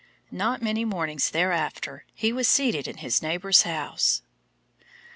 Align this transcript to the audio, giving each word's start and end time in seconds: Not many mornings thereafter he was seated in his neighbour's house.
Not 0.31 0.63
many 0.63 0.83
mornings 0.83 1.29
thereafter 1.29 2.05
he 2.15 2.33
was 2.33 2.47
seated 2.47 2.87
in 2.87 2.97
his 2.97 3.21
neighbour's 3.21 3.61
house. 3.61 4.23